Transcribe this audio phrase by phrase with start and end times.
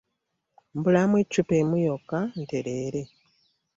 [0.77, 3.03] Mbulamu eccupa emu yokka ntereere.